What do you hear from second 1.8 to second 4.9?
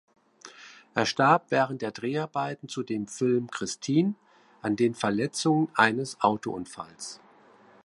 der Dreharbeiten zu dem Film "Christine" an